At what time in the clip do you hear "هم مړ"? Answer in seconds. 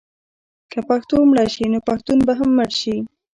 2.39-2.69